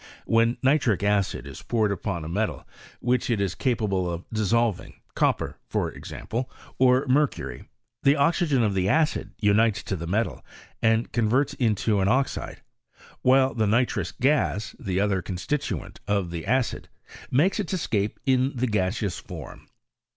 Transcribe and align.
When 0.25 0.57
nitric 0.63 1.03
acid 1.03 1.45
is 1.45 1.61
poured 1.61 1.91
upon 1.91 2.25
a 2.25 2.27
metal 2.27 2.67
which 3.01 3.29
it 3.29 3.39
is 3.39 3.53
capable 3.53 4.11
of 4.11 4.25
dissolving, 4.33 4.99
copper 5.13 5.59
for 5.67 5.91
example, 5.91 6.49
or 6.79 7.05
mer 7.07 7.27
cury, 7.27 7.67
the 8.01 8.15
oxygen 8.15 8.63
of 8.63 8.73
^e 8.73 8.87
acid 8.87 9.35
unites 9.39 9.83
to 9.83 9.95
the 9.95 10.07
metal, 10.07 10.43
and 10.81 11.11
converts 11.11 11.53
into 11.53 11.99
an 11.99 12.07
oxide, 12.07 12.63
while 13.21 13.53
the 13.53 13.67
nitrous 13.67 14.11
gas, 14.11 14.75
the 14.79 14.99
other 14.99 15.21
constituent 15.21 15.99
of 16.07 16.31
the 16.31 16.47
acid, 16.47 16.89
makes 17.29 17.59
its 17.59 17.71
escape 17.71 18.19
in 18.25 18.53
the 18.55 18.65
gaseous 18.65 19.19
form. 19.19 19.67